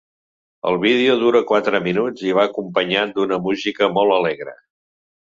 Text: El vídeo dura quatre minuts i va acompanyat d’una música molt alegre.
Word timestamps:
El 0.69 0.79
vídeo 0.85 1.17
dura 1.25 1.41
quatre 1.51 1.83
minuts 1.89 2.25
i 2.31 2.35
va 2.39 2.49
acompanyat 2.51 3.15
d’una 3.21 3.41
música 3.49 3.95
molt 3.99 4.21
alegre. 4.21 4.61